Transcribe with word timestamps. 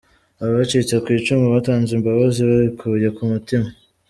Abacitse 0.45 0.95
ku 1.03 1.07
icumu 1.17 1.45
batanze 1.53 1.91
imbabazi 1.97 2.39
babikuye 2.49 3.07
ku 3.15 3.23
mutima. 3.31 3.67